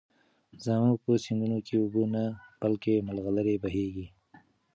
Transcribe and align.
زموږ 0.65 0.97
په 1.05 1.11
سيندونو 1.25 1.57
کې 1.65 1.75
اوبه 1.81 2.03
نه، 2.13 2.23
بلكې 2.61 3.05
ملغلرې 3.07 3.55
بهېږي. 3.63 4.07